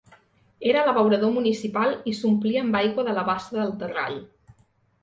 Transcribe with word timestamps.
Era 0.69 0.85
l'abeurador 0.87 1.35
municipal 1.35 1.93
i 2.13 2.15
s'omplia 2.21 2.65
amb 2.65 2.79
aigua 2.81 3.07
de 3.11 3.15
la 3.21 3.29
bassa 3.33 3.61
del 3.61 3.77
Terrall. 3.85 4.21